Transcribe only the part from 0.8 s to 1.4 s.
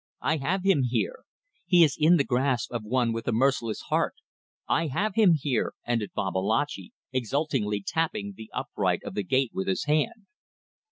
here.